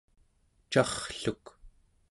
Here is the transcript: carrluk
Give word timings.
carrluk 0.71 1.45